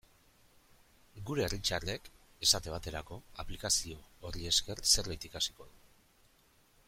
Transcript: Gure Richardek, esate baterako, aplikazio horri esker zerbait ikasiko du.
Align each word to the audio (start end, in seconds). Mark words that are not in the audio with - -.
Gure 1.27 1.49
Richardek, 1.51 2.09
esate 2.47 2.73
baterako, 2.77 3.19
aplikazio 3.45 4.01
horri 4.29 4.49
esker 4.53 4.83
zerbait 4.95 5.29
ikasiko 5.33 5.69
du. 5.73 5.81